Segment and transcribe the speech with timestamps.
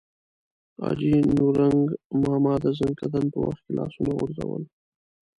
[0.81, 1.83] حاجي نورنګ
[2.21, 4.63] ماما د ځنکدن په وخت کې لاسونه غورځول.